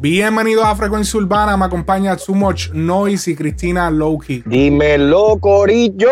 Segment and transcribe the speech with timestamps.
[0.00, 4.44] Bienvenidos a Frecuencia Urbana, me acompaña Too Much Noise y Cristina Lowkey.
[4.46, 6.08] Dímelo, Corillo.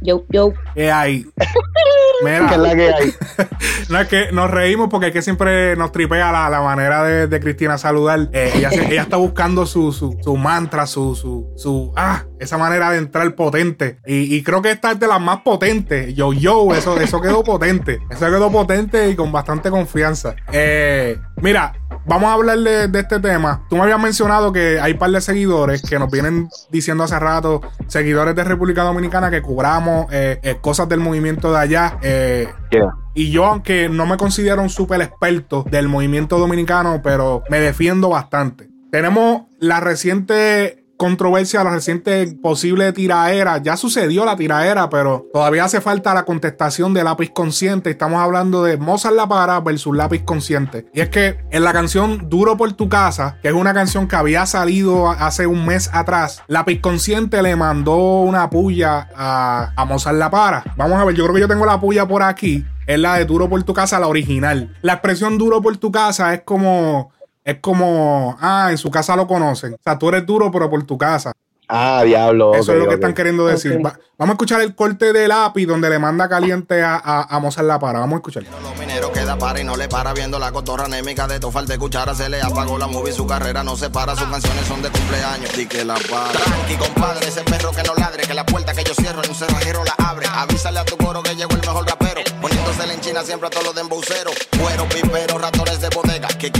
[0.00, 0.52] Yo, yo.
[0.74, 1.24] ¿Qué hay?
[2.22, 3.14] Mira, ¿Qué es la que hay?
[3.88, 7.26] no es que nos reímos porque es que siempre nos tripea la, la manera de,
[7.26, 8.28] de, Cristina saludar.
[8.32, 12.90] Eh, ella, ella, está buscando su, su, su mantra, su, su, su, ah, esa manera
[12.90, 13.98] de entrar potente.
[14.06, 16.14] Y, y, creo que esta es de las más potentes.
[16.14, 18.00] Yo, yo, eso, eso quedó potente.
[18.10, 20.34] Eso quedó potente y con bastante confianza.
[20.52, 21.72] Eh, mira,
[22.06, 23.64] vamos a hablar de, de, este tema.
[23.68, 27.18] Tú me habías mencionado que hay un par de seguidores que nos vienen diciendo hace
[27.18, 31.98] rato, seguidores de República Dominicana, que cubramos eh, eh, cosas del movimiento de allá.
[32.02, 32.94] Eh, yeah.
[33.14, 38.08] Y yo, aunque no me considero un súper experto del movimiento dominicano, pero me defiendo
[38.08, 38.68] bastante.
[38.90, 43.58] Tenemos la reciente controversia, la reciente posible tiraera.
[43.60, 47.90] Ya sucedió la tiraera, pero todavía hace falta la contestación de lápiz consciente.
[47.90, 50.86] Estamos hablando de Mozart La Para versus lápiz consciente.
[50.94, 54.14] Y es que en la canción Duro por tu casa, que es una canción que
[54.14, 60.18] había salido hace un mes atrás, lápiz consciente le mandó una puya a, a Mozart
[60.18, 60.62] La Para.
[60.76, 62.64] Vamos a ver, yo creo que yo tengo la puya por aquí.
[62.86, 64.72] Es la de Duro por tu casa, la original.
[64.82, 67.10] La expresión Duro por tu casa es como
[67.44, 69.74] es como, ah, en su casa lo conocen.
[69.74, 71.32] O sea, tú eres duro, pero por tu casa.
[71.74, 72.54] Ah, diablo.
[72.54, 72.94] Eso okay, es lo que okay.
[72.96, 73.72] están queriendo decir.
[73.72, 73.82] Okay.
[73.82, 77.38] Va, vamos a escuchar el corte de lápiz donde le manda caliente a, a, a
[77.38, 78.00] Mozart La Para.
[78.00, 78.42] Vamos a escuchar.
[78.42, 81.78] Los mineros queda para y no le para viendo la cotorra anémica de tofal de
[81.78, 82.14] cuchara.
[82.14, 84.14] Se le apagó la movie, su carrera no se para.
[84.14, 85.56] Sus canciones son de cumpleaños.
[85.56, 86.32] Di que la para.
[86.32, 88.24] Tranqui, compadre, ese perro que no ladre.
[88.24, 90.26] Que la puerta que yo cierro en un cerrajero la abre.
[90.30, 92.20] Avísale a tu coro que llegó el mejor rapero.
[92.42, 94.34] Poniéndose en China siempre a todos los de embauceros.
[94.60, 95.21] Cuero, piperos,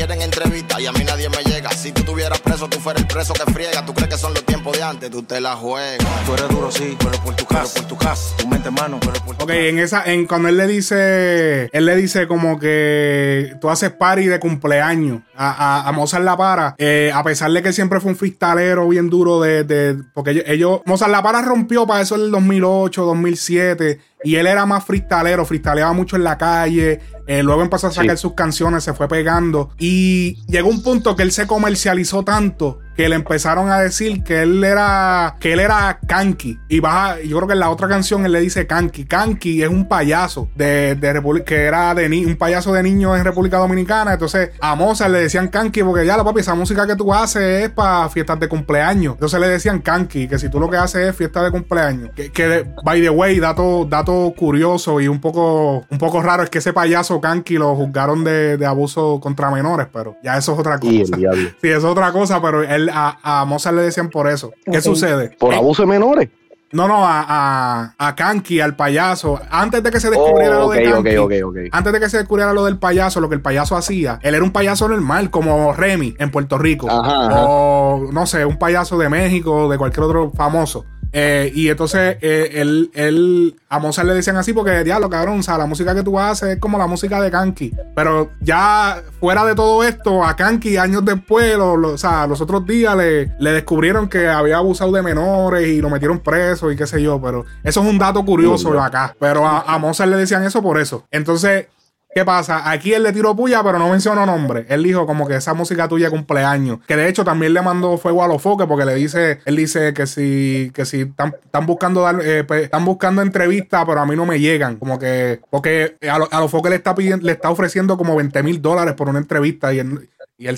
[0.07, 1.71] quieren entrevista y a mí nadie me llega.
[1.71, 3.87] Si tú estuvieras preso, tú fueras el preso que friega.
[3.87, 5.99] Tú crees que son los tiempos de antes, tú te la juegas.
[6.27, 9.13] Tú eres duro, sí, pero por tu casa, por tu casa, tu mente mano, pero
[9.25, 13.55] por tu Ok, en esa, en cuando él le dice, él le dice como que
[13.61, 15.51] tú haces party de cumpleaños a,
[15.85, 18.89] a, a Mozart La Para, eh, a pesar de que él siempre fue un freestalero
[18.89, 22.31] bien duro de, de porque ellos, ellos, Mozart La Para rompió para eso en el
[22.33, 24.01] 2008, 2007.
[24.25, 27.01] Y él era más freestalero, freestaleaba mucho en la calle.
[27.27, 28.23] Eh, luego empezó a sacar Sí.
[28.23, 29.71] sus canciones, se fue pegando.
[29.79, 34.43] Y llegó un punto que él se comercializó tanto que le empezaron a decir que
[34.43, 36.59] él era que él era Kanki.
[36.69, 39.05] Y baja, yo creo que en la otra canción él le dice Kanki.
[39.05, 43.17] Kanki es un payaso de, de República, que era de ni- un payaso de niños
[43.19, 44.13] en República Dominicana.
[44.15, 47.65] Entonces a Mozart le decían Kanki porque ya la papi, esa música que tú haces
[47.65, 49.15] es para fiestas de cumpleaños.
[49.15, 52.11] Entonces le decían Kanki, que si tú lo que haces es fiesta de cumpleaños.
[52.15, 56.51] Que, que by the way, dato, dato curioso y un poco, un poco raro es
[56.51, 60.59] que ese payaso Kanki lo juzgaron de, de abuso contra menores, pero ya eso es
[60.59, 60.93] otra cosa.
[61.63, 64.53] Sí, eso es otra cosa, pero él a, a Mozart le decían por eso.
[64.65, 64.85] ¿Qué Ok.
[64.85, 65.31] sucede?
[65.39, 66.29] Por Eh, abuso de menores.
[66.73, 69.39] no, no, a, a, a Kanki, al payaso.
[69.51, 72.65] Antes de que se descubriera Oh, lo de Kanki, antes de que se descubriera lo
[72.65, 76.31] del payaso, lo que el payaso hacía, él era un payaso normal, como Remy en
[76.31, 76.89] Puerto Rico.
[76.91, 77.45] Ajá, ajá.
[77.47, 80.87] O, no sé, un payaso de México, de cualquier otro famoso.
[81.13, 85.43] Eh, y entonces eh, él, él, a Mozart le decían así porque, diablo, cabrón, o
[85.43, 87.73] sea, la música que tú haces es como la música de Kanki.
[87.95, 92.41] Pero ya fuera de todo esto, a Kanki años después, lo- lo- o sea, los
[92.41, 96.77] otros días le, le descubrieron que había abusado de menores y lo metieron preso y
[96.77, 97.21] qué sé yo.
[97.21, 99.15] Pero eso es un dato curioso acá.
[99.21, 101.05] Pero a, a Mozart le decían eso por eso.
[101.11, 101.67] Entonces,
[102.15, 102.71] ¿Qué pasa?
[102.71, 104.67] Aquí él le tiró puya, pero no mencionó nombre.
[104.69, 106.81] Él dijo como que esa música tuya cumpleaños.
[106.87, 109.95] Que de hecho también le mandó fuego a los foques porque le dice, él dice
[109.95, 114.15] que si, que si están, están buscando dar, eh, están buscando entrevistas, pero a mí
[114.15, 114.77] no me llegan.
[114.77, 118.43] Como que, porque a, lo- los foques le está pidiendo, le está ofreciendo como 20
[118.43, 120.09] mil dólares por una entrevista y él,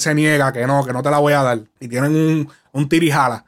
[0.01, 1.61] se niega que no, que no te la voy a dar.
[1.79, 3.45] Y tienen un, un tirijala.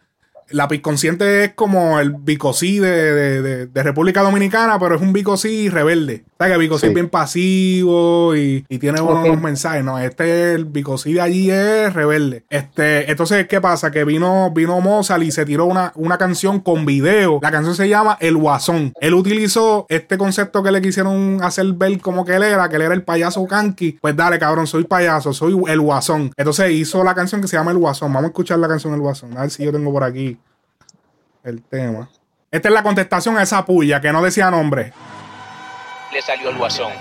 [0.51, 5.13] La Consciente es como el Bicosí de, de, de- de República Dominicana, pero es un
[5.13, 6.23] Bicosí rebelde.
[6.39, 6.87] O sea que Bicosí Sí.
[6.89, 9.41] es bien pasivo y, y tiene buenos Ok.
[9.41, 9.83] mensajes.
[9.83, 12.45] No, este, el Bicosí de allí es rebelde.
[12.51, 13.91] Este, entonces, ¿qué pasa?
[13.91, 17.39] Que vino, vino Mozart y se tiró una, una canción con video.
[17.43, 18.93] La canción se llama El Guasón.
[19.01, 22.83] Él utilizó este concepto que le quisieron hacer ver como que él era, que él
[22.83, 23.93] era el payaso Kanki.
[24.03, 26.33] Pues dale, cabrón, soy payaso, soy el Guasón.
[26.37, 28.13] Entonces hizo la canción que se llama El Guasón.
[28.13, 29.37] Vamos a escuchar la canción El Guasón.
[29.39, 30.37] A ver si yo tengo por aquí
[31.45, 32.11] el tema.
[32.51, 34.93] Esta es la contestación a esa puya que no decía nombre.
[36.17, 36.93] Le salió el guasón.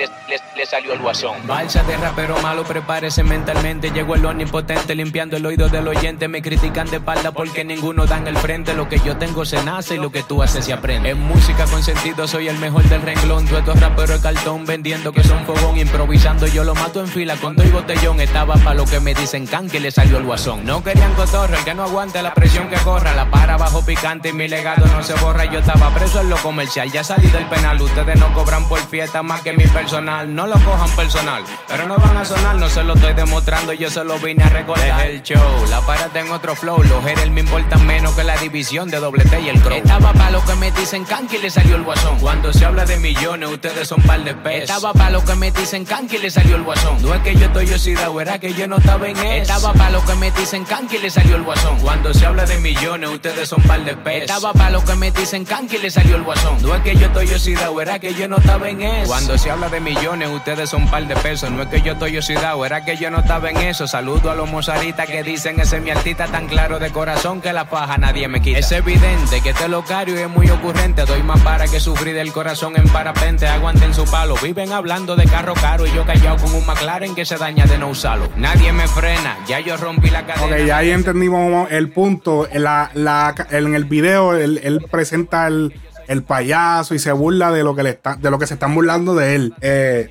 [0.00, 1.46] Le, le, salió el guasón.
[1.46, 3.90] Balsa de rapero malo, prepárese mentalmente.
[3.90, 6.26] Llegó el omnipotente limpiando el oído del oyente.
[6.26, 8.72] Me critican de espalda porque ninguno dan el frente.
[8.72, 11.10] Lo que yo tengo se nace y lo que tú haces se aprende.
[11.10, 13.46] En música con sentido soy el mejor del renglón.
[13.46, 15.76] Tú estos raperos de cartón vendiendo que son fogón.
[15.76, 18.20] Improvisando yo lo mato en fila con doy botellón.
[18.20, 20.64] Estaba para lo que me dicen can que le salió el guasón.
[20.64, 23.14] No querían cotorra, el que no aguante la presión que corra.
[23.14, 25.44] La para bajo picante y mi legado no se borra.
[25.44, 27.78] Yo estaba preso en lo comercial, ya salí del penal.
[27.82, 30.32] Ustedes no cobran por fiesta más que mi personal.
[30.32, 32.54] No lo cojan personal, pero no van a sonar.
[32.56, 35.06] No se lo estoy demostrando, yo se lo vine a recordar.
[35.06, 36.80] el show, la parada en otro flow.
[36.84, 39.76] Los Jerel me importan menos que la división de doble T y el crow.
[39.76, 42.20] Estaba para lo que me dicen canqui le salió el guasón.
[42.20, 44.70] Cuando se habla de millones, ustedes son par de pesos.
[44.70, 47.02] Estaba para lo que me dicen canqui le salió el guasón.
[47.02, 49.52] No es que yo estoy oxidado, era que yo no estaba en eso.
[49.52, 51.80] Estaba para lo que me dicen canqui le salió el guasón.
[51.80, 54.30] Cuando se habla de millones, ustedes son par de pesos.
[54.30, 56.62] Estaba para lo que me dicen canqui le salió el guasón.
[56.62, 59.08] No es que yo estoy oxidado, era que yo no estaba en eso.
[59.08, 61.50] Cuando se habla de millones, ustedes son par de pesos.
[61.50, 63.86] No es que yo estoy oxidado, era que yo no estaba en eso.
[63.86, 67.52] Saludo a los mozaritas que dicen ese es mi artista tan claro de corazón que
[67.52, 68.58] la paja nadie me quita.
[68.58, 71.04] Es evidente que este locario es muy ocurrente.
[71.04, 73.46] Doy más para que sufrir del corazón en parapente.
[73.46, 74.34] Aguanten su palo.
[74.42, 77.78] Viven hablando de carro caro y yo callado con un McLaren que se daña de
[77.78, 78.28] no usarlo.
[78.36, 80.56] Nadie me frena, ya yo rompí la cadena.
[80.56, 82.48] Ok, ya ahí entendimos el punto.
[82.52, 85.72] La, la, en el video, él, él presenta el
[86.10, 88.74] el payaso y se burla de lo que le está, de lo que se están
[88.74, 89.54] burlando de él.
[89.60, 90.08] Eh,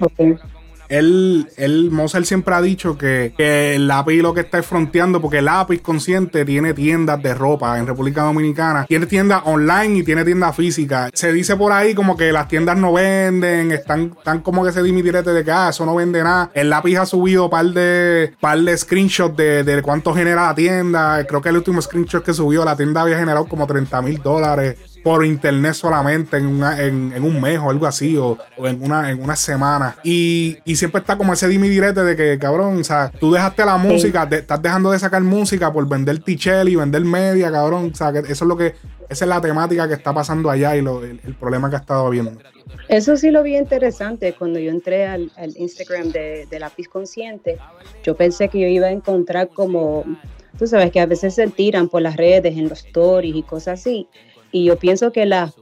[0.88, 5.46] él, él, Mozart siempre ha dicho que, el lápiz lo que está fronteando, porque el
[5.46, 10.56] lápiz consciente tiene tiendas de ropa en República Dominicana, tiene tiendas online y tiene tiendas
[10.56, 11.12] físicas.
[11.14, 14.82] Se dice por ahí como que las tiendas no venden, están, están como que se
[14.82, 16.50] dimitirete de que ah, eso no vende nada.
[16.54, 21.26] El lápiz ha subido par de, par de screenshots de, de cuánto genera la tienda.
[21.28, 24.78] Creo que el último screenshot que subió, la tienda había generado como 30 mil dólares
[25.04, 26.62] por internet solamente en,
[27.14, 29.98] en, un mes o algo así, o, en, una, en una semana.
[30.04, 33.78] Y, siempre está como ese dimi direte de que, cabrón, o sea, tú dejaste la
[33.78, 37.92] música, estás dejando de sacar música por vender tichel y vender media, cabrón.
[37.92, 38.76] O sea, que eso es lo que,
[39.10, 42.08] esa es la temática que está pasando allá y lo, el, problema que ha estado
[42.08, 42.32] habiendo.
[42.88, 47.58] Eso sí lo vi interesante cuando yo entré al, Instagram de, de Lápiz Consciente.
[48.04, 50.06] Yo pensé que yo iba a encontrar como,
[50.58, 53.80] tú sabes que a veces se tiran por las redes, en los stories y cosas
[53.80, 54.08] así
[54.52, 55.54] y yo pienso que las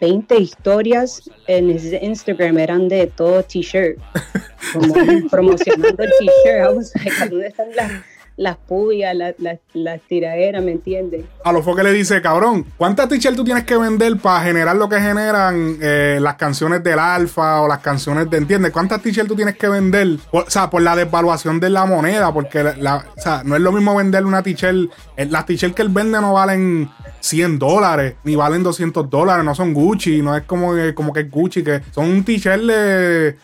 [0.00, 3.98] 20 historias en Instagram eran de todo t-shirt,
[4.72, 4.94] como
[5.30, 7.30] promocionando el t-shirt.
[7.30, 7.92] ¿dónde están las,
[8.36, 9.34] las pubias, las
[9.74, 11.24] la, tiraderas, ¿me entiendes?
[11.44, 14.88] A lo que le dice, cabrón, ¿cuántas t-shirts tú tienes que vender para generar lo
[14.88, 18.72] que generan eh, las canciones del alfa o las canciones de, ¿entiendes?
[18.72, 20.18] ¿Cuántas t-shirts tú tienes que vender?
[20.30, 23.72] o sea, por la desvaluación de la moneda, porque la, o sea, no es lo
[23.72, 26.90] mismo vender una t-shirt, eh, las t-shirts que él vende no valen
[27.20, 31.30] 100 dólares, ni valen 200 dólares, no son Gucci, no es como, como que es
[31.30, 33.36] Gucci, que son un t-shirt de...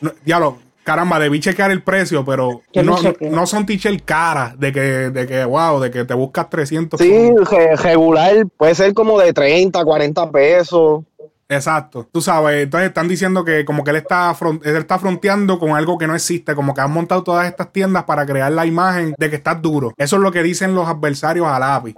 [0.89, 5.45] caramba, debí chequear el precio, pero no, no, son t-shirts caras, de que, de que,
[5.45, 6.99] wow, de que te buscas 300.
[6.99, 7.31] Sí,
[7.77, 11.05] regular, puede ser como de 30, 40 pesos.
[11.47, 15.73] Exacto, tú sabes, entonces están diciendo que como que él está, él está fronteando con
[15.73, 19.15] algo que no existe, como que han montado todas estas tiendas para crear la imagen
[19.19, 19.93] de que estás duro.
[19.99, 21.97] Eso es lo que dicen los adversarios al API.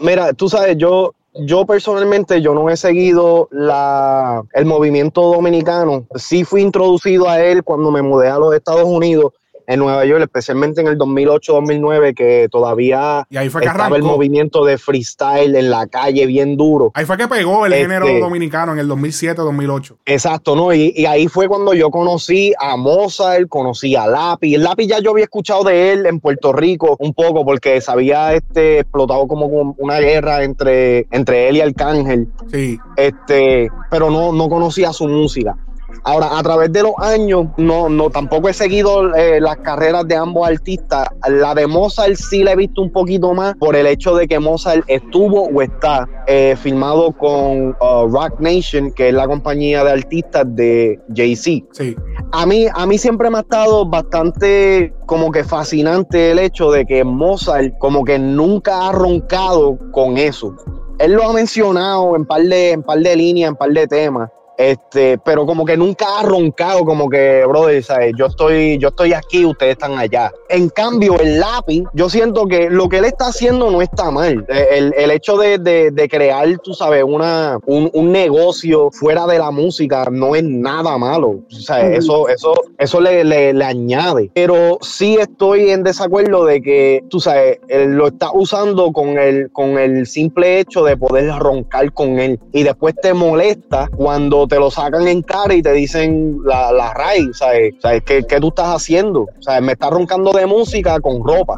[0.00, 6.06] Mira, tú sabes, yo, yo personalmente yo no he seguido la, el movimiento dominicano.
[6.14, 9.32] Sí fui introducido a él cuando me mudé a los Estados Unidos
[9.68, 15.70] en Nueva York, especialmente en el 2008-2009, que todavía estaba el movimiento de freestyle en
[15.70, 16.90] la calle bien duro.
[16.94, 19.96] Ahí fue que pegó el género este, dominicano en el 2007-2008.
[20.06, 20.72] Exacto, ¿no?
[20.72, 24.54] Y, ahí fue cuando yo conocí a Mozart, conocí a Lápiz.
[24.54, 27.90] El Lápiz ya yo había escuchado de él en Puerto Rico un poco porque se
[27.90, 32.28] había este, explotado como una guerra entre, entre él y Arcángel.
[32.50, 32.78] Sí.
[32.96, 35.56] Este, pero no, no conocía su música.
[36.04, 40.16] Ahora, a través de los años, no, no tampoco he seguido eh, las carreras de
[40.16, 41.08] ambos artistas.
[41.28, 44.38] La de Mozart sí la he visto un poquito más por el hecho de que
[44.38, 49.92] Mozart estuvo o está eh, filmado con uh, Rock Nation, que es la compañía de
[49.92, 51.66] artistas de Jay-Z.
[51.72, 51.96] Sí.
[52.32, 56.84] A mí, a mí siempre me ha estado bastante como que fascinante el hecho de
[56.84, 60.54] que Mozart como que nunca ha roncado con eso.
[60.98, 64.30] Él lo ha mencionado en par de, en par de líneas, en par de temas,
[64.58, 68.12] este, pero como que nunca ha roncado, como que, brother, ¿sabes?
[68.18, 70.32] Yo estoy, yo estoy aquí, ustedes están allá.
[70.48, 74.44] En cambio, el lápiz, yo siento que lo que él está haciendo no está mal.
[74.48, 79.38] El, el hecho de, de, de, crear, tú sabes, una, un, un, negocio fuera de
[79.38, 81.40] la música no es nada malo.
[81.48, 84.32] O sea, eso, eso, eso le, le, le, añade.
[84.34, 89.52] Pero sí estoy en desacuerdo de que, tú sabes, él lo está usando con el,
[89.52, 92.40] con el simple hecho de poder roncar con él.
[92.52, 96.92] Y después te molesta cuando te lo sacan en cara y te dicen la, la
[96.94, 97.74] RAI, ¿sabes?
[97.80, 98.02] ¿Sabes?
[98.04, 99.26] ¿Qué, ¿Qué tú estás haciendo?
[99.40, 99.62] ¿Sabes?
[99.62, 101.56] Me estás roncando de música con ropa.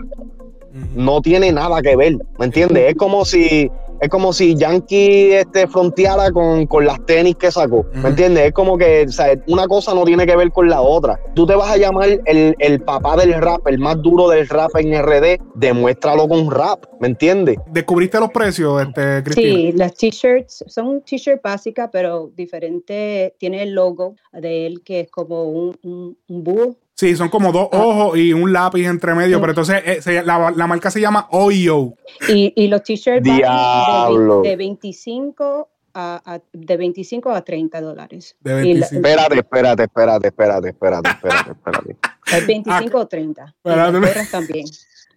[0.94, 2.90] No tiene nada que ver, ¿me entiendes?
[2.90, 3.70] Es como si
[4.00, 7.85] es como si Yankee este, fronteara con, con las tenis que sacó.
[7.92, 8.09] ¿Me Ujú.
[8.09, 8.47] entiendes?
[8.47, 11.19] Es como que o sea, una cosa no tiene que ver con la otra.
[11.35, 14.71] Tú te vas a llamar el, el papá del rap, el más duro del rap
[14.76, 16.85] en RD, demuéstralo con rap.
[17.00, 17.57] ¿Me entiendes?
[17.66, 19.54] ¿Descubriste los precios, este, Cristina?
[19.57, 23.35] Sí, las t-shirts son t-shirt básicas, pero diferente.
[23.38, 26.76] Tiene el logo de él que es como un, un, un búho.
[27.00, 29.40] Sí, son como dos ojos y un lápiz entre medio, Sí.
[29.40, 31.95] pero entonces eh, se- la, la marca se llama OYO.
[32.28, 38.37] Y, y los t-shirts van de, de 25 a, a- de 25 a 30 dólares.
[38.40, 38.97] De Y la- 25.
[39.09, 41.97] Espérate, espérate, espérate, espérate, espérate, espérate, espérate.
[42.37, 43.45] es 25 o 30.
[43.64, 44.26] Y Espérate.
[44.30, 44.66] también.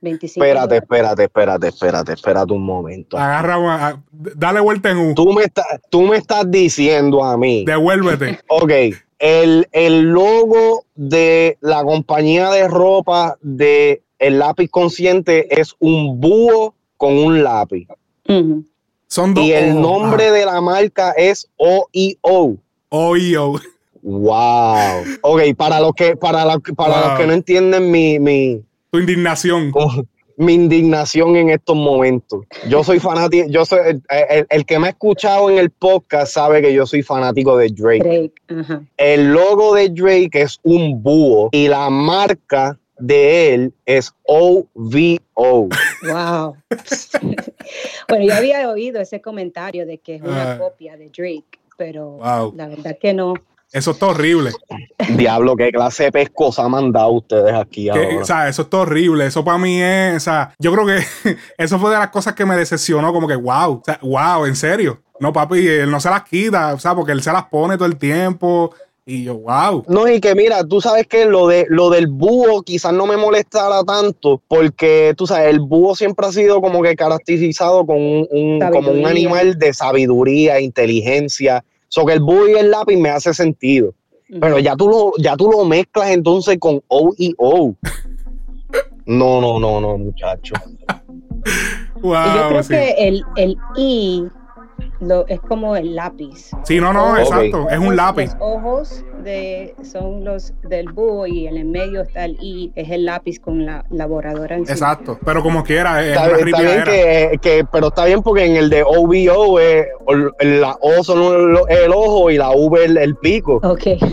[0.02, 3.18] 25 Espérate, espérate, espérate, espérate, espérate un momento.
[3.18, 5.14] Agarra, una- a- dale vuelta en U.
[5.16, 8.40] Tú me, estás, tú me estás diciendo a mí, Devuélvete.
[8.48, 8.72] ok,
[9.24, 16.76] el, el logo de la compañía de ropa de el lápiz consciente es un búho
[16.98, 17.88] con un lápiz.
[19.08, 22.58] Son dos Y el nombre de la marca es OIO.
[22.58, 23.62] Ah, OYO.
[24.02, 25.06] Wow.
[25.22, 27.10] Ok, para los que, para los, para Wow.
[27.10, 28.62] los que no entienden mi, mi,
[28.92, 29.72] Tu indignación.
[30.38, 32.42] Mi indignación en estos momentos.
[32.68, 36.34] Yo soy fanático, yo soy el, el- el que me ha escuchado en el podcast
[36.34, 38.32] sabe que yo soy fanático de Drake.
[38.98, 44.68] El logo de Drake es un búho y la marca de él es OVO.
[45.36, 46.56] Wow.
[48.10, 52.54] bueno, yo había oído ese comentario de que es una copia de Drake, pero Wow.
[52.56, 53.34] la verdad que no.
[53.74, 54.52] Eso está horrible.
[55.18, 58.22] Diablo, qué clase de pescosa han mandado ustedes aquí Que, ahora.
[58.22, 59.26] o sea, eso está horrible.
[59.26, 60.16] Eso para mí es.
[60.18, 61.00] O sea, yo creo que
[61.58, 63.12] eso fue de las cosas que me decepcionó.
[63.12, 63.72] Como que, wow.
[63.74, 65.02] O sea, wow, en serio.
[65.20, 66.74] No, papi, él no se las quita.
[66.74, 68.74] O sea, porque él se las pone todo el tiempo.
[69.06, 69.84] Y yo, wow.
[69.90, 73.18] No, y que mira, tú sabes que lo de lo del búho quizás no me
[73.18, 78.28] molestara tanto, porque tú sabes, el búho siempre ha sido como que caracterizado con un,
[78.32, 81.66] un- como un animal de sabiduría, inteligencia.
[81.94, 83.94] So que el búho y el lápiz me hace sentido.
[84.42, 87.76] Pero ya tú lo, ya tú lo mezclas entonces con O y O.
[89.06, 90.56] No, no, no, no, muchacho.
[92.02, 92.14] Wow.
[92.16, 92.70] Y yo creo sí.
[92.70, 94.28] que el, el I
[95.00, 96.52] lo, es como el lápiz.
[96.64, 97.68] Sí, no, no, exacto.
[97.70, 98.32] Es un lápiz.
[98.34, 102.90] Los ojos de, son los del búho y en el medio está el I, es
[102.90, 104.74] el lápiz con la, la borradora encima.
[104.74, 105.18] Exacto.
[105.26, 108.56] Pero como quiera, es Está, una está bien que, que- pero está bien porque en
[108.56, 109.88] el de OVO eh,
[110.40, 113.60] el- la O son el ojo y la V el, el pico.
[113.64, 113.82] Ok.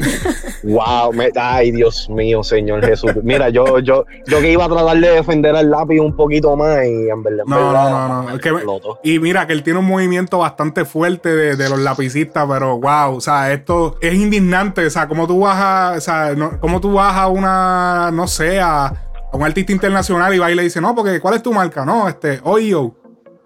[0.63, 3.13] Wow, me- ay Dios mío, Señor Jesús.
[3.23, 6.85] Mira, yo, yo, yo que iba a tratar de defender al lápiz un poquito más
[6.85, 8.31] y en verdad, No, no, no, no.
[8.35, 8.61] Es que me-
[9.03, 13.17] y mira que él tiene un movimiento bastante fuerte de, de los lapicistas, pero wow,
[13.17, 14.85] o sea, esto es indignante.
[14.87, 18.27] O sea, como tú vas a, o sea, no, como tú vas a una, no
[18.29, 21.43] sé, a, a un artista internacional y va y le dice, no, porque ¿cuál es
[21.43, 21.85] tu marca?
[21.85, 22.95] No, este, Oyo.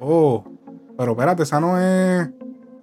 [0.00, 0.44] Oh,
[0.99, 2.28] pero espérate, esa no es.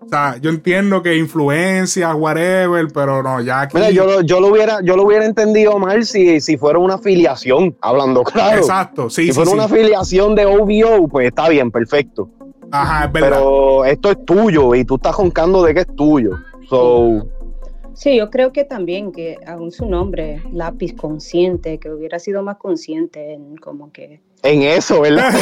[0.04, 3.78] O sea, yo entiendo que influencias, whatever, pero no, ya aquí.
[3.78, 6.96] Mira, yo, lo- yo lo hubiera, yo lo hubiera entendido mal si, si fuera una
[6.96, 8.58] afiliación, hablando claro.
[8.58, 9.56] Exacto, sí, si sí, fuera sí.
[9.56, 12.30] una afiliación de OVO, pues está bien, perfecto.
[12.72, 13.30] Ajá, es verdad.
[13.30, 16.38] Pero esto es tuyo y tú estás roncando de que es tuyo.
[16.70, 17.28] So,
[17.94, 22.58] Sí, yo creo que también que aún su nombre, lápiz consciente, que hubiera sido más
[22.58, 24.22] consciente en como que...
[24.44, 25.32] en eso, ¿verdad?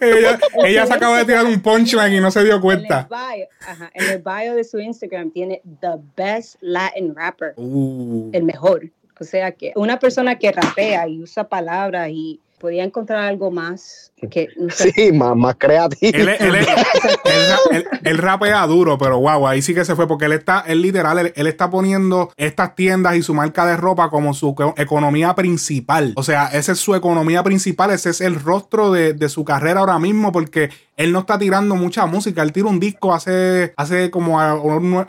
[0.00, 3.08] ella, ella se acaba de tirar un punchline y no se dio En el, cuenta.
[3.10, 8.30] bio, ajá, en el bio de su Instagram tiene The Best Latin Rapper, Uh.
[8.32, 8.90] el mejor.
[9.18, 14.12] O sea que una persona que rapea y usa palabras y podía encontrar algo más
[14.30, 16.10] que no sé, Sí, más, más creativo.
[16.16, 16.66] Él, él, es-
[17.24, 20.64] él él- él rapea duro, pero guau, ahí sí que se fue, porque él está,
[20.66, 24.54] él literal, él, él está poniendo estas tiendas y su marca de ropa como su
[24.54, 26.12] co- economía principal.
[26.16, 29.80] O sea, esa es su economía principal, ese es el rostro de, de su carrera
[29.80, 34.10] ahora mismo, porque él no está tirando mucha música, él tira un disco hace, hace
[34.10, 34.52] como a-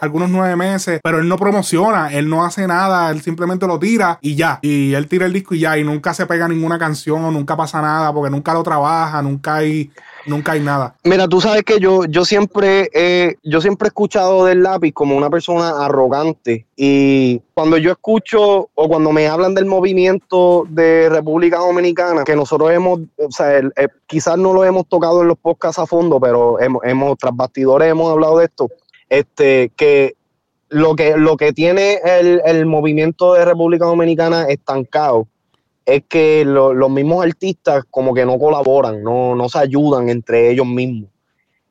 [0.02, 4.20] algunos nueve meses, pero él no promociona, él no hace nada, él simplemente lo tira
[4.22, 4.60] y ya.
[4.62, 7.56] Y él tira el disco y ya, y nunca se pega ninguna canción o nunca
[7.56, 9.92] pasa nada, porque nunca lo trabaja, nunca hay,
[10.26, 10.96] nunca hay nada.
[11.04, 15.16] Mira, tú sabes que yo, yo siempre eh, yo siempre he escuchado del lápiz como
[15.16, 21.60] una persona arrogante y cuando yo escucho o cuando me hablan del movimiento de República
[21.60, 25.80] Dominicana, que nosotros hemos, o sea, eh, quizás no lo hemos tocado en los podcasts
[25.80, 28.70] a fondo, pero hemos, hemos tras bastidores hemos hablado de esto,
[29.10, 30.16] este, que
[30.70, 35.28] lo que, lo que tiene el, el movimiento de República Dominicana estancado
[35.88, 40.52] es que lo- los mismos artistas como que no colaboran, no, no se ayudan entre
[40.52, 41.10] ellos mismos.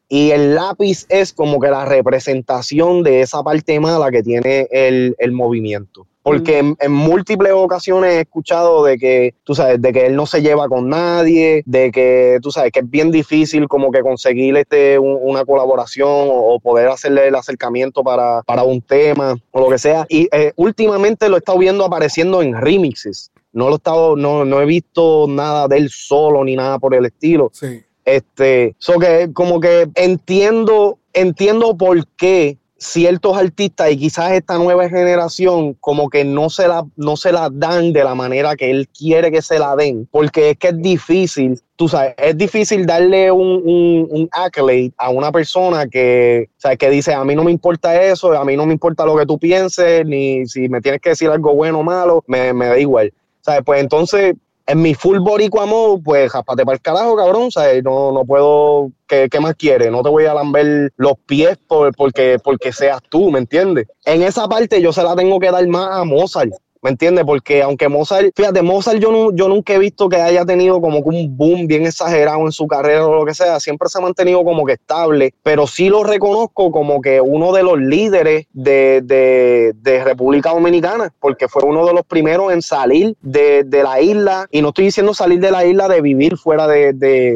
[0.09, 5.15] Y el lápiz es como que la representación de esa parte mala que tiene el,
[5.19, 6.07] el movimiento.
[6.23, 10.27] Porque en, en múltiples ocasiones he escuchado de que, tú sabes, de que él no
[10.27, 14.57] se lleva con nadie, de que, tú sabes, que es bien difícil como que conseguir
[14.57, 19.61] este, un- una colaboración o, o poder hacerle el acercamiento para, para un tema o
[19.61, 20.05] lo que sea.
[20.09, 23.31] Y eh, últimamente lo he estado viendo apareciendo en remixes.
[23.57, 26.95] No lo he estado, no, no he visto nada de él solo ni nada por
[26.95, 27.51] el estilo.
[27.55, 27.83] Sí.
[28.05, 34.91] Este, so que como que entiendo, entiendo por qué ciertos artistas y quizás esta nueva
[34.91, 38.89] generación como que no se la no se la dan de la manera que él
[38.89, 43.33] quiere que se la den, porque es que es difícil, tú sabes, es difícil darle
[43.33, 47.53] un, un, un accolade a una persona que, sabes, que dice, a mí no me
[47.53, 51.01] importa eso, a mí no me importa lo que tú pienses, ni si me tienes
[51.01, 53.13] que decir algo bueno o malo, me, me da igual.
[53.47, 53.63] ¿Sabes?
[53.65, 54.35] Pues entonces,
[54.67, 57.53] en mi full boricua mode, pues jápate para el carajo, cabrón.
[57.53, 57.85] ¿sabes?
[57.85, 58.91] No, no puedo.
[59.07, 59.93] ¿qué, qué más quieres?
[59.93, 63.87] No te voy a lamber los pies por, porque, porque seas tú, ¿me entiendes?
[64.05, 66.51] En esa parte yo se la tengo que dar más a Mozart.
[66.87, 67.25] ¿Me entiendes?
[67.25, 71.03] Porque aunque Mozart, fíjate, Mozart yo, no, yo nunca he visto que haya tenido como
[71.03, 73.59] que un boom bien exagerado en su carrera o lo que sea.
[73.59, 77.65] Siempre se ha mantenido como que estable, pero sí lo reconozco como que uno de
[77.65, 83.17] los líderes de, de- de República Dominicana, porque fue uno de los primeros en salir
[83.21, 84.47] de, de la isla.
[84.53, 86.93] Y no estoy diciendo salir de la isla de vivir fuera de,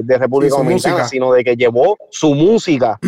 [0.07, 1.09] República Dominicana, música.
[1.09, 3.01] sino de que llevó su música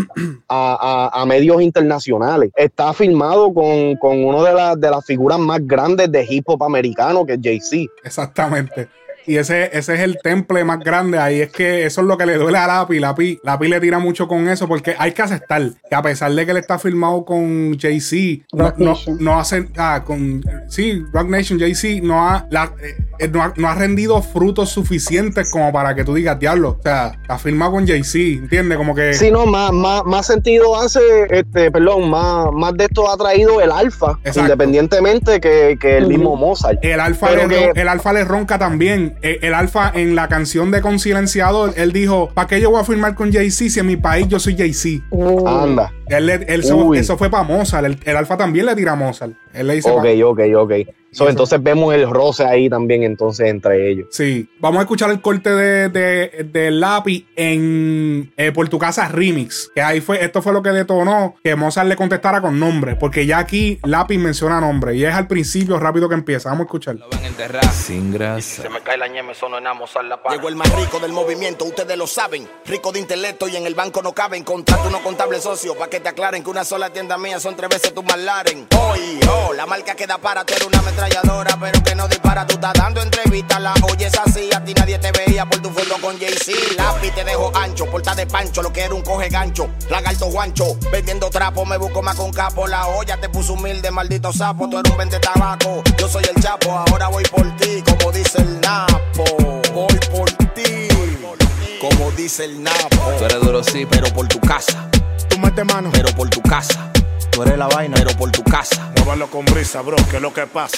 [0.48, 2.50] a, a- a medios internacionales.
[2.56, 6.62] Está filmado con, con una de, las de las figuras más grandes de hip hop
[6.62, 7.92] americano, que es Jay-Z.
[8.04, 8.88] Exactamente.
[9.26, 11.18] Y ese, ese es el temple más grande.
[11.18, 12.98] Ahí es que eso es lo que le duele a Lapi.
[12.98, 16.44] Lapi, Lapi le tira mucho con eso porque hay que aceptar que a pesar de
[16.44, 19.16] que él está firmado con Jay-Z, no, no, Nation.
[19.20, 19.68] no hace.
[19.76, 20.42] Ah, con.
[20.68, 22.72] Sí, Rock Nation, Jay-Z no ha, la-
[23.18, 26.76] eh, no, ha, no ha rendido frutos suficientes como para que tú digas, diablo.
[26.78, 28.76] O sea, está firmado con Jay-Z, ¿entiendes?
[28.78, 29.14] Como que.
[29.14, 31.00] Sí, no, más, más, más sentido hace,
[31.30, 36.36] este, perdón, más, más de esto ha traído el alfa, independientemente que, que el mismo
[36.36, 36.78] Mozart.
[36.82, 39.11] El alfa, Pero le, que- el alfa le ronca también.
[39.22, 42.80] Eh, El, alfa en la canción de Con Silenciador, él dijo: ¿Para qué yo voy
[42.80, 45.04] a firmar con Jay-Z si en mi país yo soy Jay-Z?
[45.10, 45.92] Uh, Anda.
[46.12, 46.98] Él, él Uy.
[46.98, 47.84] eso fue para Mozart.
[47.86, 49.32] El, el alfa también le tira a Mozart.
[49.52, 50.72] Él le dice: Ok, pa- ok, ok.
[51.14, 51.30] So, Eso.
[51.30, 54.06] entonces vemos el roce ahí también entonces entre ellos.
[54.10, 59.08] Sí, vamos a escuchar el corte de, de, de Lápiz en eh, Por tu casa
[59.08, 59.70] remix.
[59.74, 62.96] Que ahí fue, esto fue lo que detonó que Mozart le contestara con nombre.
[62.96, 64.96] Porque ya aquí Lápiz menciona nombre.
[64.96, 66.48] Y es al principio rápido que empieza.
[66.48, 66.94] Vamos a escuchar.
[66.96, 68.62] Lo van a enterrar sin grasa.
[68.62, 70.34] Se me cae la ñeme, eso no es Mozart la para.
[70.36, 72.48] Llegó el más rico del movimiento, ustedes lo saben.
[72.64, 74.44] Rico de intelecto y en el banco no caben.
[74.44, 77.70] Contrato uno contable socio, pa' que te aclaren que una sola tienda mía son tres
[77.70, 78.66] veces tu Laren.
[78.76, 82.46] Hoy, oh, la marca que da para, tú eres una ametralladora, pero que no dispara.
[82.46, 84.50] Tú estás dando entrevistas, la oyes así.
[84.54, 86.52] A ti nadie te veía por tu fondo con Jay-Z.
[86.76, 89.68] Lápiz te dejo ancho, porta de pancho, lo que era un coge gancho.
[89.88, 92.66] Lagarto guancho, vendiendo trapo, me busco más con capo.
[92.66, 94.68] La olla te puso humilde, maldito sapo.
[94.68, 96.70] Tú eres un vende tabaco, yo soy el chapo.
[96.72, 99.24] Ahora voy por ti, como dice el Napo.
[99.72, 100.88] Voy por ti,
[101.80, 102.96] como dice el Napo.
[103.18, 104.88] Tú eres duro, sí, pero por tu casa,
[105.52, 106.90] mete mano, pero por tu casa,
[107.30, 107.94] tú eres la vaina.
[107.96, 108.90] pero por tu casa.
[108.96, 110.76] Muévalo con brisa, bro, que es lo que pasa.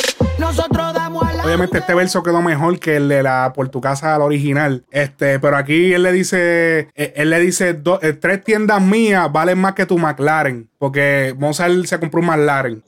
[1.44, 4.84] Obviamente este verso quedó mejor que el de la Por tu casa al original.
[4.90, 9.30] Este, pero aquí él le dice, eh, él le dice, "Do- eh, tres tiendas mías
[9.30, 10.68] valen más que tu McLaren.
[10.78, 12.82] Porque Mozart se compró un McLaren.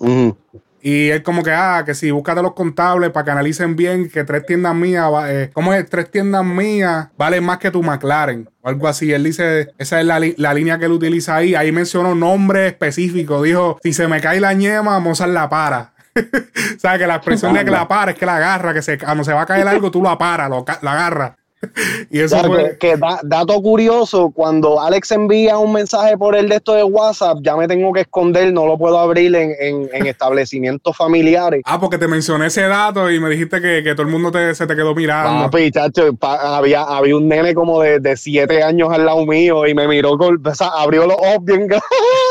[0.88, 4.22] Y él como que, ah, que si búscate los contables para que analicen bien que
[4.22, 5.90] tres tiendas mías, eh, ¿cómo es?
[5.90, 8.48] Tres tiendas mías valen más que tu McLaren.
[8.62, 9.12] O algo así.
[9.12, 11.56] Él dice, esa es la, la línea que él utiliza ahí.
[11.56, 13.42] Ahí mencionó nombre específico.
[13.42, 15.92] Dijo, si se me cae la ñema, Mozart la para.
[16.14, 18.96] o sea, que la expresión de que la para es que la agarra, que se,
[18.96, 21.36] cuando se va a caer algo, tú la para, lo, ca- la agarra.
[22.10, 22.70] y eso Claro, fue...
[22.78, 26.84] que, que da- dato curioso, cuando Alex envía un mensaje por el de esto de
[26.84, 31.62] WhatsApp, ya me tengo que esconder, no lo puedo abrir en, en- en establecimientos familiares.
[31.64, 34.54] Ah, porque te mencioné ese dato y me dijiste que, que todo el mundo te-
[34.54, 35.44] se te quedó mirando.
[35.50, 39.66] Papi, chacho, pa- había, había un nene como de, de siete años al lado mío
[39.66, 41.82] y me miró con, o sea, abrió los ojos bien, gra-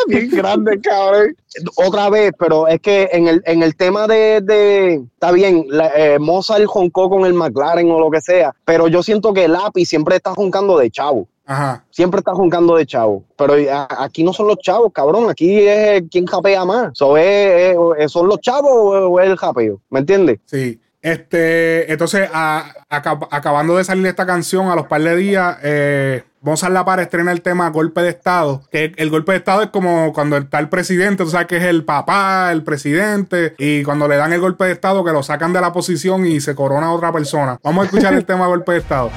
[0.08, 1.36] bien grandes, cabrón.
[1.78, 5.92] Otra vez, pero es que en el, en el tema de, de- está bien, la-
[5.96, 9.86] eh, Mozart joncó con el McLaren o lo que sea, pero yo siento que Lápiz
[9.88, 11.28] siempre está joncando de chavo.
[11.48, 11.86] Ajá.
[11.92, 13.24] Siempre está juncando de chavo.
[13.38, 15.30] Pero a- aquí no son los chavos, cabrón.
[15.30, 16.90] Aquí es quien japea más.
[16.94, 19.80] So, es- es- ¿Son los chavos o es el japeo?
[19.90, 20.40] ¿Me entiendes?
[20.46, 20.80] Sí.
[21.02, 26.72] Este, entonces, a- acabando de salir esta canción a los par de días, eh, Mozart
[26.72, 28.62] La Para estrena el tema Golpe de Estado.
[28.72, 31.64] Que el golpe de Estado es como cuando está el presidente, tú sabes que es
[31.64, 35.54] el papá, el presidente, y cuando le dan el golpe de Estado, que lo sacan
[35.54, 37.58] de la posición y se corona a otra persona.
[37.64, 39.10] Vamos a escuchar el tema Golpe de Estado.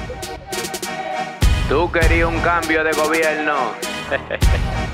[1.68, 3.72] Tú querías un cambio de gobierno.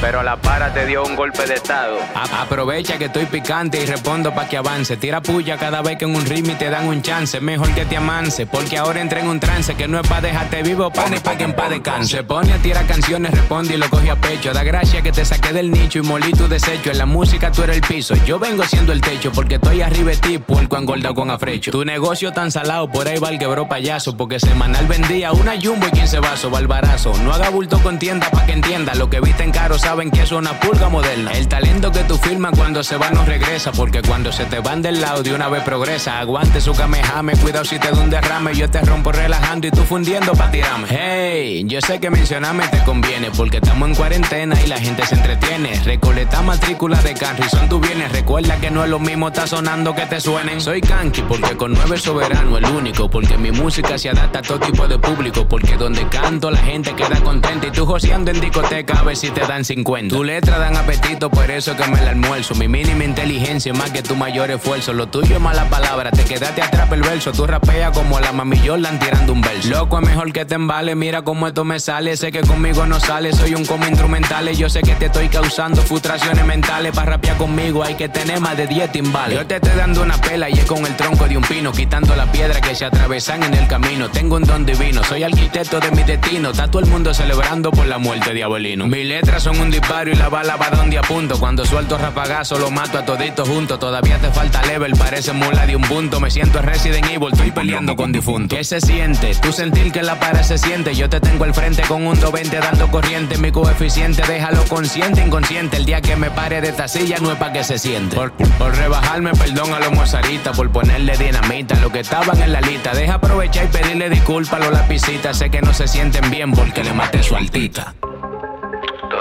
[0.00, 1.98] pero la para te dio un golpe de estado.
[2.14, 4.96] aprovecha que estoy picante y respondo pa' que avance.
[4.96, 7.40] Tira puya cada vez que en un ritmo te dan un chance.
[7.40, 10.62] Mejor que te amance, porque ahora entré en un trance que no es pa' dejarte
[10.62, 12.16] vivo, pa' ni pa' que en paz descanse.
[12.16, 14.52] Se pone a tirar canciones, responde y lo coge a pecho.
[14.52, 16.90] Da gracia que te saqué del nicho y molí tu desecho.
[16.90, 20.10] En la música tú eres el piso, yo vengo siendo el techo, porque estoy arriba
[20.10, 21.70] de ti, puerco engordado con afrecho.
[21.70, 25.86] Tu negocio tan salado, por ahí va el quebró payaso, porque semanal vendía una jumbo
[25.86, 27.12] y 15 vasos, balbarazo.
[27.22, 30.22] No haga bulto con tienda pa' que entienda lo que viste en caro, saben que
[30.22, 31.32] es una pulga moderna.
[31.32, 34.82] El talento que tú firmas cuando se va no regresa, porque cuando se te van
[34.82, 36.20] del lado de una vez progresa.
[36.20, 38.54] Aguante su camejame, cuidado si te da un derrame.
[38.54, 40.86] Yo te rompo relajando y tú fundiendo pa' tirarme.
[40.88, 45.16] Hey, yo sé que mencionarme te conviene, porque estamos en cuarentena y la gente se
[45.16, 45.74] entretiene.
[45.82, 48.12] Recoleta matrícula de carro y son tus bienes.
[48.12, 50.60] Recuerda que no es lo mismo, está sonando que te suenen.
[50.60, 54.60] Soy Kanki, porque con nueve soberano el único, porque mi música se adapta a todo
[54.60, 59.00] tipo de público, porque donde canto la gente queda contenta y tú joseando en discoteca
[59.00, 60.14] a ver si te dan 50.
[60.14, 62.54] Tu letra dan apetito, por eso que me la almuerzo.
[62.54, 64.92] Mi mínima inteligencia más que tu mayor esfuerzo.
[64.92, 67.32] Lo tuyo es mala palabra, te quedaste atrás el verso.
[67.32, 69.68] Tú rapeas como la mami Jordan tirando un verso.
[69.70, 72.16] Loco es mejor que te embale, mira cómo esto me sale.
[72.16, 74.48] Sé que conmigo no sale, soy un como instrumental.
[74.50, 76.92] Yo sé que te estoy causando frustraciones mentales.
[76.92, 79.38] Para rapear conmigo hay que tener más de 10 timbales.
[79.38, 82.14] Yo te estoy dando una pela y es con el tronco de un pino, quitando
[82.16, 84.10] la piedra que se atravesan en el camino.
[84.10, 86.50] Tengo un don divino, soy arquitecto de mi destino.
[86.50, 88.86] Está todo el mundo celebrando por la muerte de Abuelino.
[88.86, 91.38] Mis letras son un disparo y la bala va donde apunto.
[91.38, 93.78] Cuando suelto rapagazo lo mato a toditos juntos.
[93.78, 96.20] Todavía te falta level, parece mula de un punto.
[96.20, 98.56] Me siento Resident Evil, estoy peleando con difunto.
[98.56, 99.34] ¿Qué se siente?
[99.36, 100.94] Tú sentir que la pared se siente.
[100.94, 103.38] Yo te tengo al frente con un 220 dando corriente.
[103.38, 105.76] Mi coeficiente, déjalo consciente, inconsciente.
[105.76, 108.16] El día que me pare de esta silla no es para que se siente.
[108.16, 108.32] Por,
[108.76, 110.56] rebajarme, perdón a los mozaritas.
[110.56, 112.94] Por ponerle dinamita lo que estaban en la lista.
[112.94, 115.36] Deja aprovechar y pedirle disculpas a los lapicitas.
[115.36, 117.94] Sé que no se sienten bien porque le maté su altita.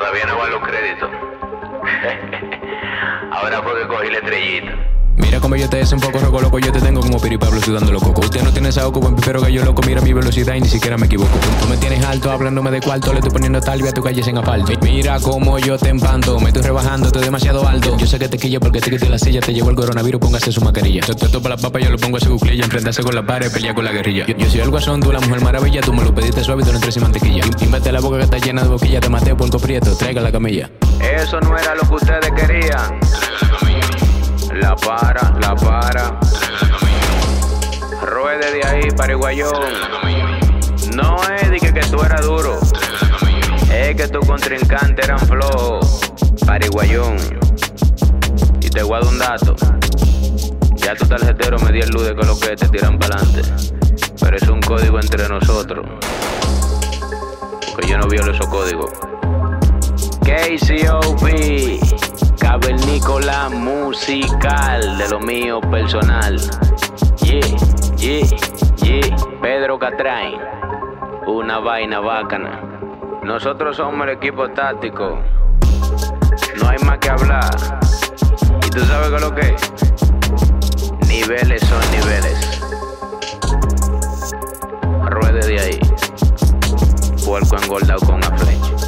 [0.10, 1.12] Todavía no van los créditos.
[3.32, 4.76] Ahora fue que cogí la estrellita.
[5.20, 7.92] Mira como yo te des un poco roco loco, yo te tengo como Pablo sudando
[7.92, 8.26] los cocos.
[8.26, 10.98] Usted no tiene esa oco, pero que yo loco, mira mi velocidad y ni siquiera
[10.98, 11.38] me equivoco.
[11.62, 14.38] Tú me tienes alto hablándome de cuarto, le estoy poniendo talvia a tu calle sin
[14.38, 14.72] asfalto.
[14.82, 17.98] Mira como yo te empanto, me estoy rebajando, estoy demasiado alto.
[17.98, 20.52] Yo sé que te quillo porque te quité la silla, te llevo el coronavirus, póngase
[20.52, 21.02] su mascarilla.
[21.08, 23.74] Esto para la papa, yo lo pongo a su cuclilla, enfrentarse con la pared, pelea
[23.74, 24.26] con la guerrilla.
[24.26, 26.76] Yo, soy el guasón, tú la mujer maravilla, tú me lo pediste suave, tú no
[26.76, 27.44] entres sin mantequilla.
[27.62, 30.70] Inverte la boca que está llena de boquilla, te maté, puerco prieto, traiga la camilla.
[31.02, 33.00] Eso no era lo que ustedes querían.
[34.62, 36.20] La para, la para.
[38.02, 39.54] Ruede de ahí, pariguayón.
[40.96, 42.60] No es de que, que tú eras duro.
[43.72, 46.02] Es que tu contrincante eran flojos.
[46.46, 47.16] Pariguayón.
[48.60, 49.56] Y te guardo un dato.
[50.76, 53.50] Ya tu tarjetero me dio el luz de que lo que te tiran para adelante.
[54.20, 55.86] Pero es un código entre nosotros.
[57.72, 58.92] Porque yo no violo esos códigos.
[60.22, 62.09] KCOB.
[62.50, 66.36] Cavernícola musical de lo mío personal.
[67.22, 67.42] Yeah,
[67.96, 68.26] yeah,
[68.78, 69.16] yeah.
[69.40, 70.42] Pedro Catrain.
[71.28, 72.60] Una vaina bacana.
[73.22, 75.20] Nosotros somos el equipo táctico.
[76.60, 77.52] No hay más que hablar.
[78.66, 81.08] ¿Y tú sabes qué es lo que es?
[81.08, 82.62] Niveles son niveles.
[85.06, 85.80] Ruede de ahí.
[87.24, 88.79] Puerco engordado con una flecha.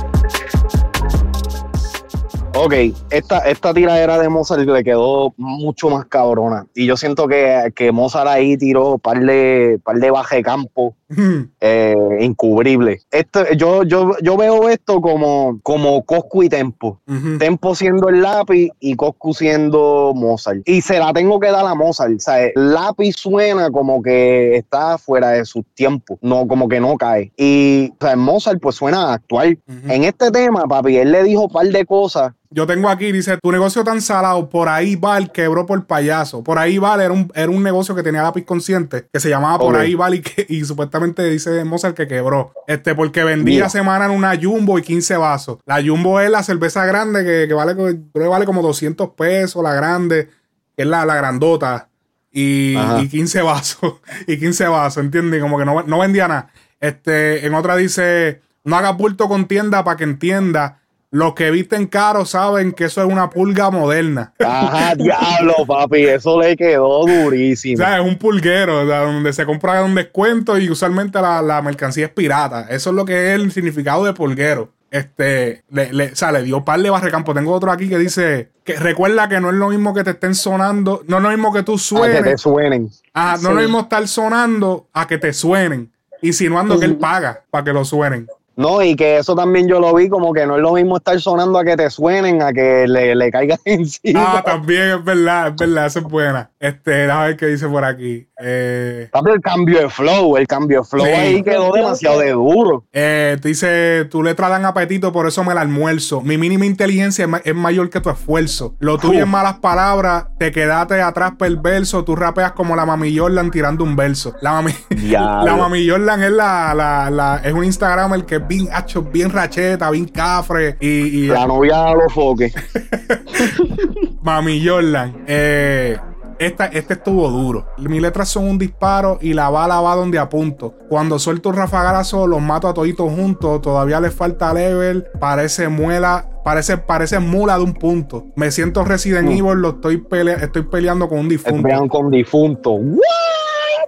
[2.64, 2.76] Ok,
[3.10, 6.68] esta, esta tiradera de Mozart le quedó mucho más cabrona.
[6.76, 10.96] Y yo siento que, que Mozart ahí tiró par de, par de baje campo
[11.60, 13.02] eh, incubrible.
[13.10, 17.02] Esto, yo, yo, yo veo esto como, como Coscu y Tempo.
[17.40, 20.62] Tempo siendo el lápiz y Coscu siendo Mozart.
[20.66, 22.14] Y se la tengo que dar a Mozart.
[22.16, 26.20] O sea, el lápiz suena como que está fuera de su tiempo.
[26.22, 27.32] No, como que no cae.
[27.38, 29.58] Y o sea, Mozart pues suena actual.
[29.88, 33.38] En este tema, papi, él le dijo un par de cosas yo tengo aquí, dice,
[33.42, 36.44] tu negocio tan salado, por ahí va el quebró por payaso.
[36.44, 39.58] Por ahí va, era un, era un negocio que tenía lápiz consciente, que se llamaba
[39.58, 42.52] Por ahí va y, y supuestamente dice Mozart que quebró.
[42.68, 45.60] Este, porque vendía semana en una Jumbo y 15 vasos.
[45.66, 49.74] La Jumbo es la cerveza grande que, vale, creo que vale como 200 pesos, la
[49.74, 50.30] grande,
[50.76, 51.88] que es la, la grandota.
[52.34, 52.76] Y,
[53.08, 53.96] 15 vasos,
[54.28, 55.42] y 15 vasos, ¿entiendes?
[55.42, 56.52] Como que no, no vendía nada.
[56.82, 60.81] Este, en otra dice, no haga bulto con tienda para que entienda
[61.12, 64.34] los que visten caro saben que eso es una pulga moderna.
[64.40, 67.84] Ajá, diablo, papi, eso le quedó durísimo.
[67.84, 72.12] O sea, es un pulguero, donde se compra un descuento y usualmente la, mercancía es
[72.12, 72.68] pirata.
[72.70, 74.70] Eso es lo que es el significado de pulguero.
[74.90, 77.34] Este, le, o sea, le dio par de barrecampo.
[77.34, 80.34] Tengo otro aquí que dice que recuerda que no es lo mismo que te estén
[80.34, 82.22] sonando, no es lo mismo que tú suenes.
[82.22, 82.90] A que te suenen.
[83.14, 87.44] Ajá, no es lo mismo estar sonando a que te suenen, insinuando que él paga
[87.50, 88.28] para que lo suenen.
[88.56, 91.20] No, y que eso también yo lo vi como que no es lo mismo estar
[91.20, 94.38] sonando a que te suenen, a que le, le caigan encima.
[94.38, 96.51] Ah, también es verdad, es verdad, eso es buena.
[96.62, 98.28] Este, déjame ver qué dice por aquí.
[98.40, 101.12] Eh, el cambio de flow, el cambio de flow Sí.
[101.12, 102.86] ahí quedó demasiado de duro.
[102.94, 106.22] eh, te dice, tu letra dan apetito, por eso me la almuerzo.
[106.22, 108.76] Mi mínima inteligencia es, ma- es mayor que tu esfuerzo.
[108.80, 113.50] Lo tuyo es malas palabras, te quedaste atrás perverso, tú rapeas como la mami Jordan
[113.50, 114.36] tirando un verso.
[114.42, 114.72] La mami,
[115.10, 119.32] la mami Jordan es la, la, la- es un Instagramer que es bien hacho, bien
[119.32, 122.54] racheta, bien cafre y, y La novia de los foques.
[124.24, 125.98] Mami Jordan, eh,
[126.46, 127.68] esta, este estuvo duro.
[127.78, 130.74] Mis letras son un disparo y la bala va donde apunto.
[130.90, 133.62] Cuando suelto un rafagarazo, los mato a toditos juntos.
[133.62, 135.06] Todavía les falta level.
[135.20, 138.26] Parece muela, parece, parece mula de un punto.
[138.36, 141.62] Me siento Resident Evil, lo estoy, pelea- estoy peleando con un difunto.
[141.62, 142.72] Vean con difunto.
[142.72, 143.04] ¿What?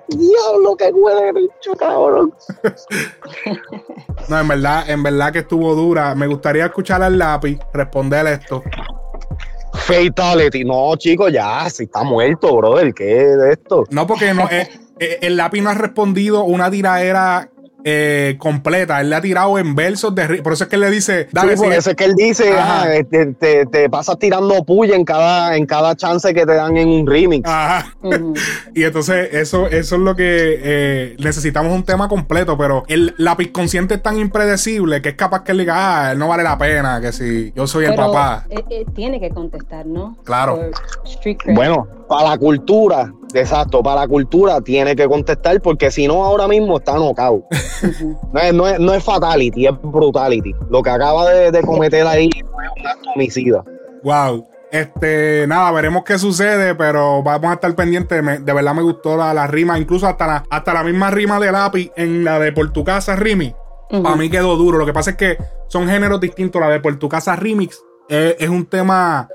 [0.09, 2.33] Diablo, que huele bicho, cabrón.
[4.29, 6.15] No, en verdad, en verdad que estuvo dura.
[6.15, 8.63] Me gustaría escuchar al lápiz responder esto.
[9.85, 10.63] Fatality.
[10.63, 12.93] No, chicos, ya, si está muerto, brother.
[12.93, 13.85] ¿Qué es esto?
[13.89, 14.69] No, porque no, eh,
[14.99, 17.49] eh, el lápiz no ha respondido una tiraera
[17.83, 19.01] eh, completa.
[19.01, 21.51] Él le ha tirado en versos de Por eso es que él le dice, dale,
[21.51, 21.77] Sí, por sigue.
[21.77, 22.83] eso es que él dice, Ajá.
[22.83, 26.77] ah, te, te- te pasas tirando puya en cada, en cada chance que te dan
[26.77, 27.47] en un remix.
[27.49, 27.93] Ajá.
[28.75, 33.51] Y entonces eso, eso es lo que eh, necesitamos un tema completo, pero el lápiz
[33.51, 35.75] consciente es tan impredecible que es capaz que él diga,
[36.07, 38.45] ah, él no vale la pena, que si yo soy el papá.
[38.49, 40.17] eh, eh, tiene que contestar, ¿no?
[40.23, 40.59] Claro.
[41.53, 46.47] Bueno, para la cultura, exacto, para la cultura tiene que contestar porque si no ahora
[46.47, 47.47] mismo está nocao.
[48.31, 50.53] No es, no, es, no es fatality, es brutality.
[50.69, 53.63] Lo que acaba de, de cometer ahí es un acto homicida.
[54.03, 54.47] Wow.
[54.71, 58.23] Este, nada, veremos qué sucede, pero vamos a estar pendientes.
[58.23, 61.39] Me- de verdad me gustó la, la rima, incluso hasta la, hasta la misma rima
[61.39, 63.53] de lápiz en la de Por tu casa, Rimi.
[63.91, 64.01] Ujú.
[64.01, 64.79] Para mí quedó duro.
[64.79, 66.59] Lo que pasa es que son géneros distintos.
[66.59, 69.29] La de Por tu casa Remix eh, es un tema,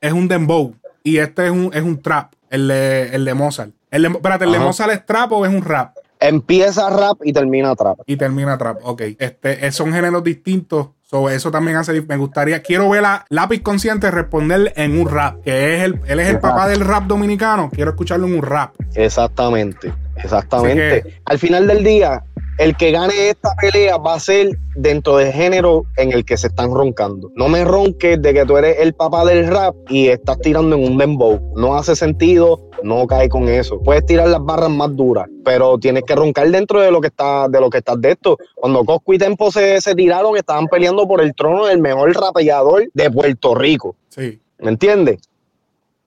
[0.00, 0.72] es un dembow.
[1.04, 3.70] Y este es un, es un trap, el de, el de Mozart.
[3.90, 4.58] El de, espérate, ¿el de.
[4.58, 5.96] Mozart es trap o es un rap?
[6.18, 7.98] Empieza rap y termina trap.
[8.06, 8.78] Y termina trap.
[8.82, 9.02] Ok.
[9.18, 10.88] Este, eh, son géneros distintos.
[11.02, 12.00] So, eso también hace.
[12.02, 12.62] Me gustaría.
[12.62, 15.42] Quiero ver a Lápiz Consciente responder en un rap.
[15.44, 17.70] Que es el, él es el papá del rap dominicano.
[17.70, 18.74] Quiero escucharlo en un rap.
[18.94, 21.20] Exactamente, exactamente.
[21.26, 22.24] Al final del día,
[22.58, 26.46] el que gane esta pelea va a ser dentro del género en el que se
[26.48, 27.30] están roncando.
[27.34, 30.84] No me ronques de que tú eres el papá del rap y estás tirando en
[30.84, 31.52] un dembow.
[31.56, 33.78] No hace sentido, no cae con eso.
[33.80, 37.48] Puedes tirar las barras más duras, pero tienes que roncar dentro de lo que está,
[37.48, 38.38] de lo que estás de esto.
[38.54, 42.88] Cuando Cosco y Tempo se, se tiraron, estaban peleando por el trono del mejor rapeador
[42.92, 43.96] de Puerto Rico.
[44.08, 44.40] Sí.
[44.58, 45.18] ¿Me entiendes?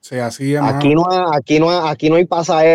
[0.02, 0.62] Sí, así es.
[0.62, 2.28] Aquí no, hay- aquí, no, aquí no hay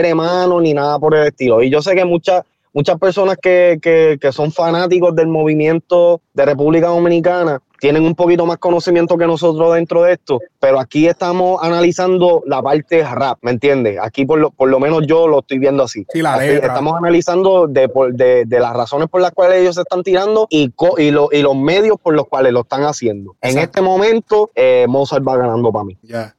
[0.09, 1.63] hermano, ni nada por el estilo.
[1.63, 6.45] Y yo sé que muchas muchas personas que, que, que son fanáticos del movimiento de
[6.45, 11.63] República Dominicana tienen un poquito más conocimiento que nosotros dentro de esto, pero aquí estamos
[11.63, 13.99] analizando la parte rap, ¿me entiendes?
[14.03, 16.07] Aquí por lo, por lo menos yo lo estoy viendo así.
[16.11, 16.69] Sí, la Así, letra.
[16.69, 20.71] Estamos analizando de, de, de las razones por las cuales ellos se están tirando y,
[20.71, 23.37] co- y, lo- y los medios por los cuales lo están haciendo.
[23.43, 25.99] En este momento, eh, Mozart va ganando para mí.
[26.03, 26.35] Ya.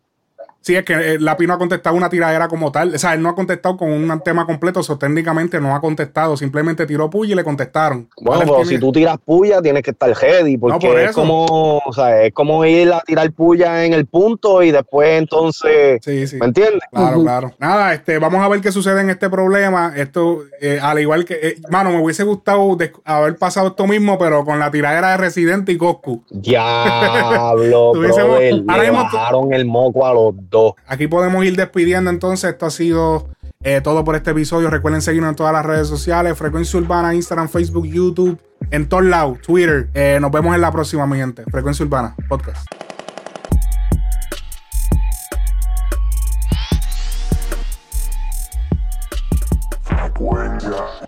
[0.66, 2.96] Sí, es que eh, Lápiz no ha contestado una tiradera como tal.
[2.96, 4.80] O sea, él no ha contestado con un tema completo.
[4.80, 6.36] Eso técnicamente no ha contestado.
[6.36, 8.10] Simplemente tiró puya y le contestaron.
[8.20, 11.78] Bueno, pero tiene- si tú tiras puya, tienes que estar ready, porque por es como,
[11.86, 16.26] o sea, es como ir a tirar puya en el punto y después entonces, Sí,
[16.26, 16.38] sí.
[16.38, 16.82] ¿me entiendes?
[16.92, 17.52] Claro, claro.
[17.60, 19.94] Nada, este, vamos a ver qué sucede en este problema.
[19.96, 24.44] Esto, eh, al igual que, eh, mano, me hubiese gustado haber pasado esto mismo, pero
[24.44, 26.24] con la tiradera de Residente y Coscu.
[26.32, 30.74] Diablo, brother, ahora le mismo bajaron el moco a los dos.
[30.88, 32.52] Aquí podemos ir despidiendo entonces.
[32.52, 33.30] Esto ha sido
[33.64, 34.70] eh, todo por este episodio.
[34.70, 38.40] Recuerden seguirnos en todas las redes sociales: Frecuencia Urbana, Instagram, Facebook, YouTube,
[38.72, 39.90] en todos lados, Twitter.
[39.94, 41.44] Eh, nos vemos en la próxima, mi gente.
[41.52, 42.66] Frecuencia Urbana, podcast.
[49.84, 51.05] Frecuencia